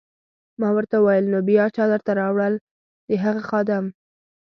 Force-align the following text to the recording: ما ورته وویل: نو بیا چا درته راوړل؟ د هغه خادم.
ما 0.59 0.69
ورته 0.77 0.95
وویل: 0.99 1.25
نو 1.33 1.39
بیا 1.49 1.65
چا 1.75 1.83
درته 1.91 2.11
راوړل؟ 2.21 2.53
د 3.07 3.09
هغه 3.23 3.41
خادم. 3.49 3.85